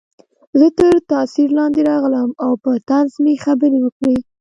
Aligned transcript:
زه 0.59 0.67
تر 0.77 0.93
تاثیر 1.11 1.49
لاندې 1.57 1.81
راغلم 1.89 2.29
او 2.43 2.51
په 2.63 2.71
طنز 2.89 3.13
مې 3.23 3.33
خبرې 3.45 3.79
وکړې 3.83 4.17